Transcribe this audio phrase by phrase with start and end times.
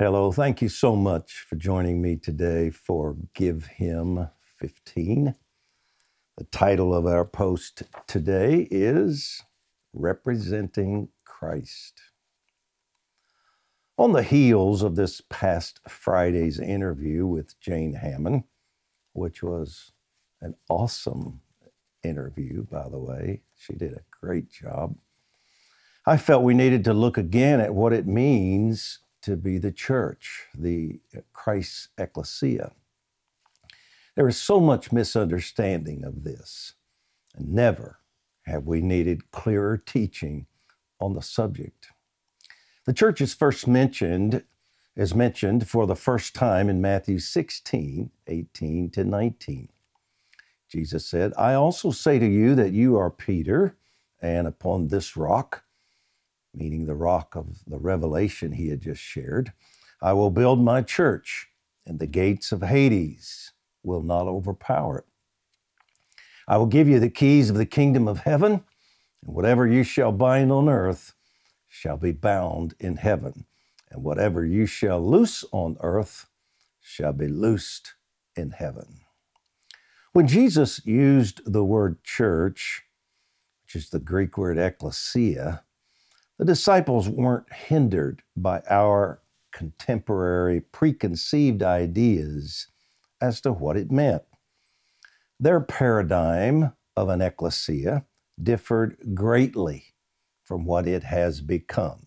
[0.00, 4.28] Hello, thank you so much for joining me today for Give Him
[4.60, 5.34] 15.
[6.36, 9.42] The title of our post today is
[9.92, 12.00] Representing Christ.
[13.96, 18.44] On the heels of this past Friday's interview with Jane Hamon,
[19.14, 19.90] which was
[20.40, 21.40] an awesome
[22.04, 24.94] interview, by the way, she did a great job.
[26.06, 30.46] I felt we needed to look again at what it means to be the church,
[30.56, 31.00] the
[31.34, 32.72] Christ's ecclesia.
[34.16, 36.72] There is so much misunderstanding of this,
[37.38, 37.98] never
[38.46, 40.46] have we needed clearer teaching
[40.98, 41.88] on the subject.
[42.86, 44.44] The church is first mentioned,
[44.96, 49.68] is mentioned for the first time in Matthew 16, 18 to 19.
[50.70, 53.76] Jesus said, I also say to you that you are Peter,
[54.22, 55.64] and upon this rock,
[56.54, 59.52] meaning the rock of the revelation he had just shared,
[60.02, 61.48] I will build my church,
[61.86, 65.06] and the gates of Hades will not overpower it.
[66.46, 68.64] I will give you the keys of the kingdom of heaven,
[69.22, 71.14] and whatever you shall bind on earth
[71.68, 73.46] shall be bound in heaven,
[73.90, 76.26] and whatever you shall loose on earth
[76.80, 77.94] shall be loosed
[78.36, 79.00] in heaven.
[80.12, 82.84] When Jesus used the word church,
[83.64, 85.64] which is the Greek word ecclesia,
[86.38, 89.20] the disciples weren't hindered by our
[89.52, 92.68] contemporary preconceived ideas
[93.20, 94.22] as to what it meant.
[95.40, 98.04] Their paradigm of an ecclesia
[98.40, 99.94] differed greatly
[100.44, 102.06] from what it has become.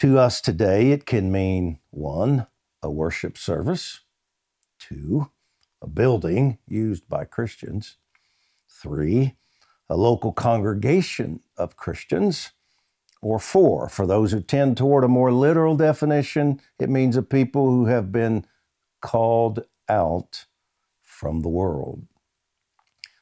[0.00, 2.46] To us today, it can mean one,
[2.82, 4.00] a worship service,
[4.78, 5.30] two,
[5.80, 7.96] a building used by Christians,
[8.68, 9.36] three,
[9.88, 12.52] a local congregation of Christians,
[13.24, 13.88] or four.
[13.88, 18.12] For those who tend toward a more literal definition, it means a people who have
[18.12, 18.44] been
[19.00, 20.44] called out
[21.00, 22.06] from the world.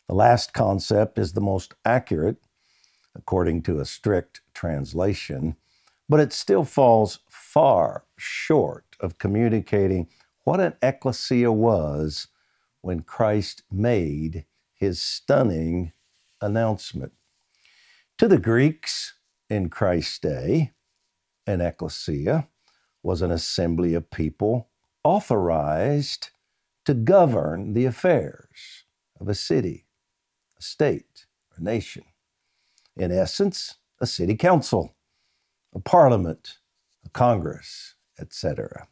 [0.08, 2.39] The last concept is the most accurate,
[3.14, 5.56] according to a strict translation,
[6.08, 10.08] but it still falls far short of communicating
[10.44, 12.27] what an ecclesia was
[12.80, 14.44] when Christ made
[14.74, 15.92] his stunning
[16.42, 17.13] announcement.
[18.19, 19.14] To the Greeks
[19.48, 20.73] in Christ's day,
[21.47, 22.48] an ecclesia
[23.03, 24.69] was an assembly of people
[25.05, 26.30] authorized
[26.85, 28.85] to govern the affairs
[29.20, 29.86] of a city,
[30.58, 31.27] a state,
[31.57, 32.05] a nation.
[32.97, 34.95] In essence, a city council,
[35.74, 36.59] a parliament,
[37.05, 38.89] a congress, etc.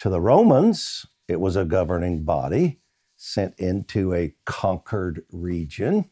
[0.00, 2.80] To the Romans, it was a governing body
[3.16, 6.08] sent into a conquered region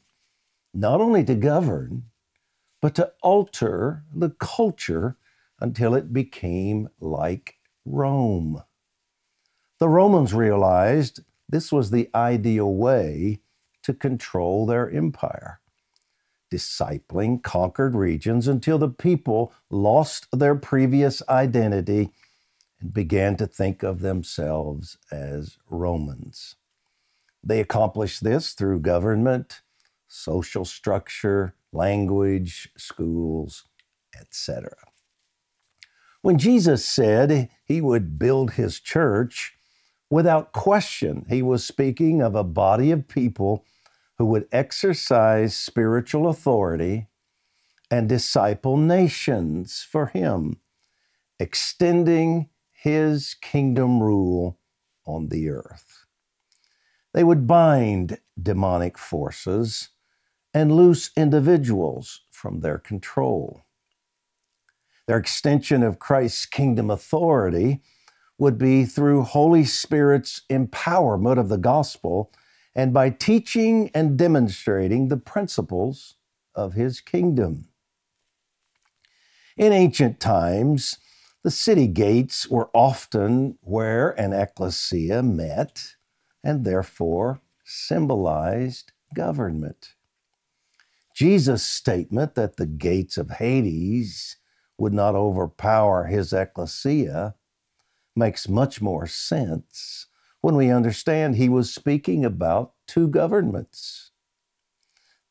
[0.76, 2.04] not only to govern,
[2.82, 5.16] but to alter the culture
[5.58, 7.54] until it became like
[7.86, 8.62] Rome.
[9.78, 13.40] The Romans realized this was the ideal way
[13.84, 15.60] to control their empire,
[16.52, 22.10] discipling conquered regions until the people lost their previous identity
[22.80, 26.56] and began to think of themselves as Romans.
[27.42, 29.62] They accomplished this through government
[30.08, 33.64] social structure, language, schools,
[34.18, 34.74] etc.
[36.22, 39.54] When Jesus said he would build his church,
[40.10, 43.64] without question, he was speaking of a body of people
[44.18, 47.08] who would exercise spiritual authority
[47.90, 50.56] and disciple nations for him,
[51.38, 54.58] extending his kingdom rule
[55.04, 56.06] on the earth.
[57.12, 59.90] They would bind demonic forces
[60.56, 63.66] and loose individuals from their control.
[65.06, 67.82] Their extension of Christ's kingdom authority
[68.38, 72.32] would be through Holy Spirit's empowerment of the gospel
[72.74, 76.14] and by teaching and demonstrating the principles
[76.54, 77.68] of his kingdom.
[79.58, 80.96] In ancient times,
[81.42, 85.96] the city gates were often where an ecclesia met
[86.42, 89.96] and therefore symbolized government.
[91.16, 94.36] Jesus' statement that the gates of Hades
[94.76, 97.36] would not overpower his ecclesia
[98.14, 100.08] makes much more sense
[100.42, 104.10] when we understand he was speaking about two governments.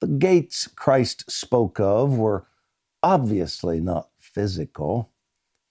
[0.02, 2.48] The gates Christ spoke of were
[3.04, 5.12] obviously not physical,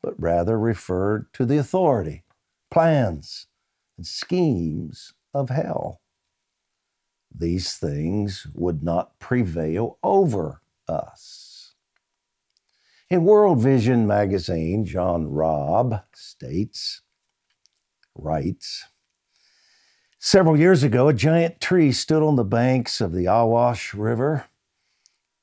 [0.01, 2.23] but rather referred to the authority,
[2.71, 3.49] plans,
[3.97, 6.03] and schemes of hell
[7.35, 11.75] these things would not prevail over us.
[13.11, 17.03] In World Vision magazine, John Robb states,
[18.15, 18.87] writes,
[20.19, 24.47] Several years ago, a giant tree stood on the banks of the Awash River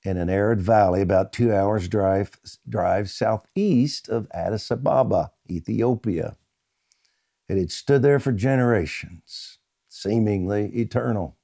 [0.03, 2.31] in an arid valley about two hours' drive,
[2.67, 6.35] drive southeast of Addis Ababa, Ethiopia.
[7.47, 11.38] It had stood there for generations, seemingly eternal.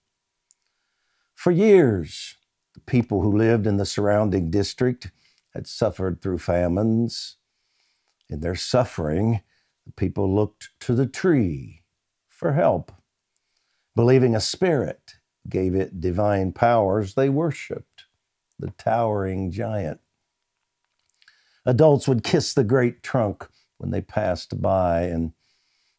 [1.47, 2.35] For years,
[2.73, 5.11] the people who lived in the surrounding district
[5.53, 7.37] had suffered through famines.
[8.29, 9.39] In their suffering,
[9.85, 11.85] the people looked to the tree
[12.27, 12.91] for help.
[13.95, 15.13] Believing a spirit
[15.47, 18.07] gave it divine powers, they worshiped
[18.59, 20.01] the towering giant.
[21.65, 23.47] Adults would kiss the great trunk
[23.77, 25.31] when they passed by, and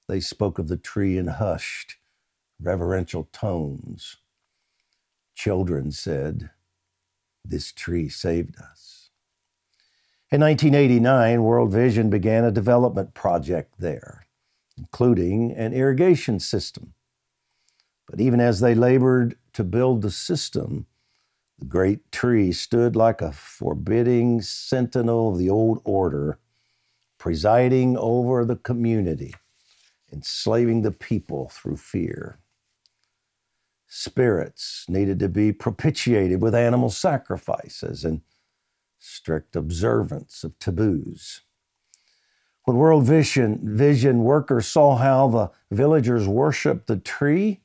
[0.09, 1.97] they spoke of the tree in hushed,
[2.61, 4.19] reverential tones.
[5.39, 6.51] Children said,
[7.45, 9.11] This tree saved us.
[10.31, 14.27] In 1989, World Vision began a development project there,
[14.77, 16.95] including an irrigation system
[18.09, 20.87] but even as they labored to build the system,
[21.59, 26.39] the great tree stood like a forbidding sentinel of the old order,
[27.19, 29.35] presiding over the community,
[30.11, 32.39] enslaving the people through fear.
[33.89, 38.21] Spirits needed to be propitiated with animal sacrifices and
[38.99, 41.41] strict observance of taboos.
[42.65, 47.61] When World Vision, Vision workers saw how the villagers worshiped the tree,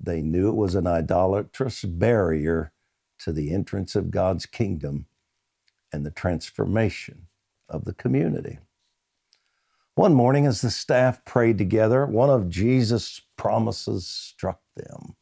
[0.00, 2.72] they knew it was an idolatrous barrier
[3.18, 5.06] to the entrance of God's kingdom
[5.92, 7.26] and the transformation
[7.68, 8.58] of the community.
[9.94, 15.16] One morning, as the staff prayed together, one of Jesus' promises struck them.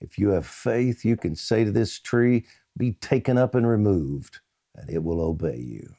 [0.00, 2.46] If you have faith, you can say to this tree,
[2.76, 4.40] Be taken up and removed,
[4.74, 5.94] and it will obey you.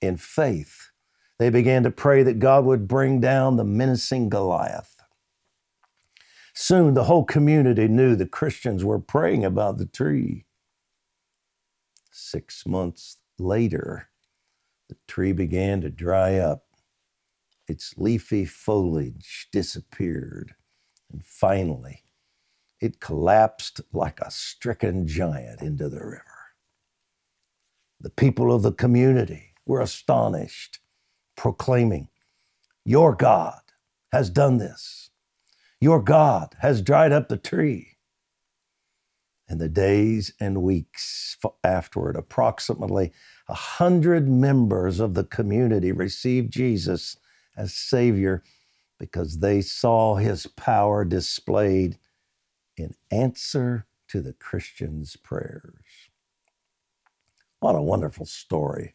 [0.00, 0.90] In faith,
[1.38, 4.96] they began to pray that God would bring down the menacing Goliath.
[6.54, 10.46] Soon the whole community knew the Christians were praying about the tree.
[12.10, 14.08] Six months later,
[14.88, 16.64] the tree began to dry up.
[17.68, 20.54] Its leafy foliage disappeared,
[21.12, 22.04] and finally,
[22.80, 26.24] it collapsed like a stricken giant into the river.
[28.00, 30.80] The people of the community were astonished,
[31.36, 32.08] proclaiming,
[32.84, 33.60] Your God
[34.12, 35.10] has done this.
[35.80, 37.98] Your God has dried up the tree.
[39.48, 43.12] In the days and weeks afterward, approximately
[43.48, 47.16] a hundred members of the community received Jesus
[47.56, 48.42] as Savior
[48.98, 51.98] because they saw his power displayed
[52.76, 55.84] in answer to the Christians' prayers.
[57.60, 58.94] What a wonderful story.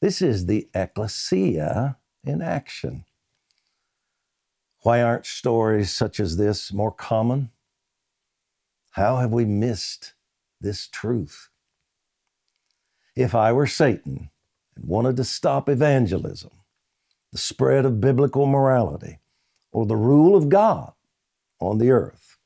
[0.00, 3.04] This is the ecclesia in action.
[4.82, 7.50] Why aren't stories such as this more common?
[8.92, 10.14] How have we missed
[10.60, 11.50] this truth?
[13.16, 14.30] If I were Satan
[14.76, 16.50] and wanted to stop evangelism,
[17.32, 19.18] the spread of biblical morality,
[19.72, 20.92] or the rule of God
[21.60, 22.38] on the earth,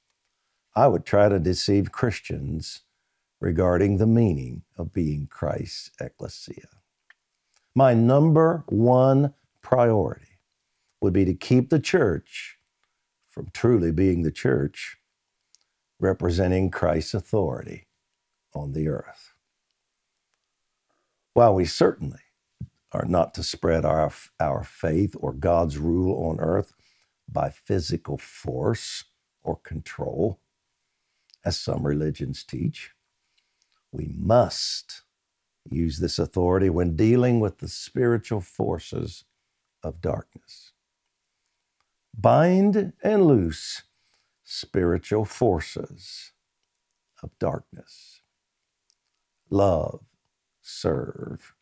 [0.74, 2.82] I would try to deceive Christians
[3.40, 6.68] regarding the meaning of being Christ's ecclesia.
[7.74, 10.38] My number one priority
[11.00, 12.58] would be to keep the church
[13.28, 14.98] from truly being the church
[15.98, 17.86] representing Christ's authority
[18.54, 19.34] on the earth.
[21.34, 22.21] While we certainly
[22.92, 26.72] are not to spread our, our faith or God's rule on earth
[27.28, 29.04] by physical force
[29.42, 30.40] or control,
[31.44, 32.90] as some religions teach,
[33.90, 35.02] we must
[35.70, 39.24] use this authority when dealing with the spiritual forces
[39.82, 40.72] of darkness
[42.16, 43.82] bind and loose
[44.44, 46.32] spiritual forces
[47.22, 48.20] of darkness.
[49.50, 50.00] Love,
[50.62, 51.54] serve,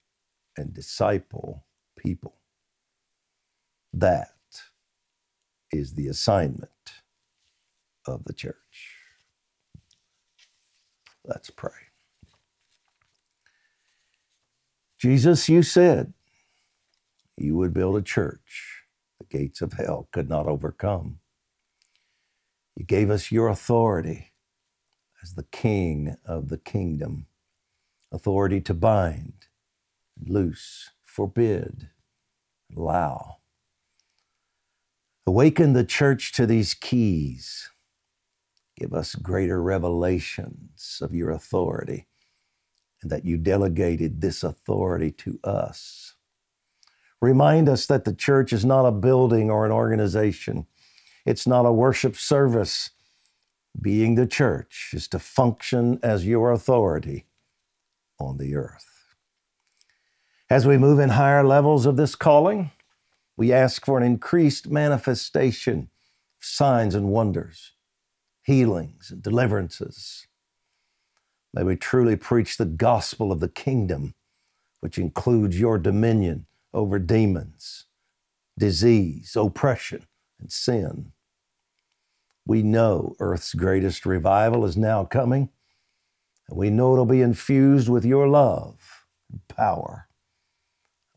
[0.57, 1.65] and disciple
[1.99, 2.37] people.
[3.93, 4.35] That
[5.73, 6.71] is the assignment
[8.07, 8.97] of the church.
[11.25, 11.73] Let's pray.
[14.99, 16.15] Jesus, you said
[17.37, 18.85] you would build a church
[19.21, 21.21] the gates of hell could not overcome.
[22.77, 24.33] You gave us your authority
[25.23, 27.27] as the king of the kingdom
[28.13, 29.35] authority to bind,
[30.27, 31.89] loose, forbid,
[32.77, 33.39] allow.
[35.27, 37.71] Awaken the church to these keys.
[38.77, 42.09] Give us greater revelations of your authority
[43.03, 46.15] and that you delegated this authority to us.
[47.21, 50.67] Remind us that the church is not a building or an organization.
[51.27, 52.91] It's not a worship service.
[53.81, 57.27] Being the church is to function as your authority
[58.19, 58.90] on the earth.
[60.51, 62.73] As we move in higher levels of this calling,
[63.37, 65.91] we ask for an increased manifestation
[66.41, 67.75] of signs and wonders,
[68.43, 70.27] healings and deliverances.
[71.55, 74.15] May we truly preach the gospel of the kingdom,
[74.81, 77.85] which includes your dominion over demons,
[78.59, 80.05] disease, oppression,
[80.41, 81.13] and sin.
[82.45, 85.51] We know Earth's greatest revival is now coming,
[86.49, 90.09] and we know it'll be infused with your love and power.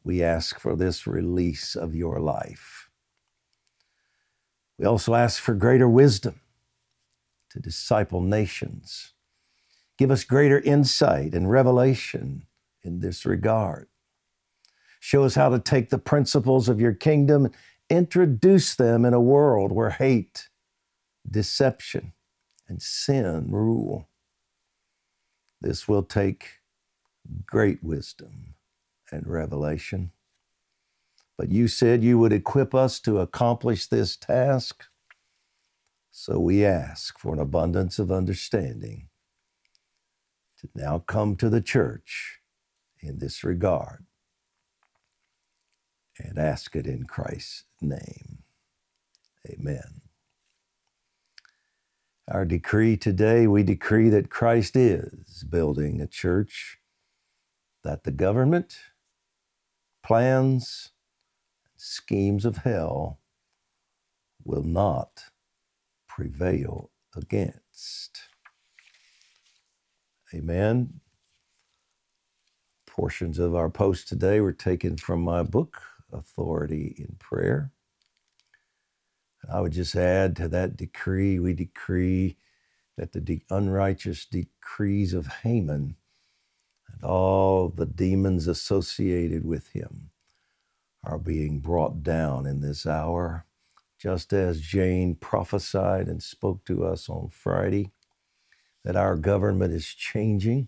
[0.04, 2.90] We ask for this release of your life.
[4.78, 6.42] We also ask for greater wisdom
[7.52, 9.14] to disciple nations.
[9.98, 12.48] Give us greater insight and revelation
[12.82, 13.88] in this regard.
[15.00, 17.56] Show us how to take the principles of your kingdom, and
[17.90, 20.50] introduce them in a world where hate,
[21.30, 22.14] deception,
[22.68, 24.10] and sin rule.
[25.62, 26.62] This will take
[27.46, 28.56] great wisdom
[29.13, 30.12] and revelation.
[31.38, 34.86] But you said you would equip us to accomplish this task.
[36.12, 39.10] So we ask for an abundance of understanding
[40.60, 42.39] to now come to the church
[43.01, 44.05] in this regard
[46.20, 48.43] and ask it in Christ's name.
[49.50, 50.01] Amen.
[52.32, 56.77] Our decree today, we decree that Christ is building a church,
[57.84, 58.77] that the government,
[60.04, 60.92] plans,
[61.78, 63.20] schemes of hell
[64.44, 65.26] will not
[66.08, 68.20] prevail against.
[70.34, 71.00] Amen.
[72.86, 75.82] Portions of our post today were taken from my book,
[76.12, 77.72] Authority in Prayer.
[79.52, 82.38] I would just add to that decree, we decree
[82.98, 85.96] that the unrighteous decrees of Haman
[87.04, 90.12] all the demons associated with him
[91.04, 93.46] are being brought down in this hour,
[94.00, 97.92] just as Jane prophesied and spoke to us on Friday
[98.86, 100.68] that our government is changing,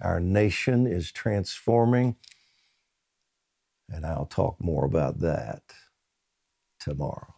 [0.00, 2.16] our nation is transforming,
[3.88, 5.62] and I'll talk more about that
[6.80, 7.34] tomorrow.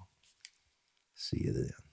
[1.14, 1.83] See you then.